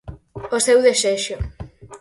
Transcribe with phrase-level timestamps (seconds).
[0.57, 1.35] O seu desexo.